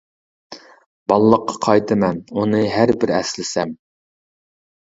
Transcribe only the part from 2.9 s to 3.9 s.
بىر ئەسلىسەم.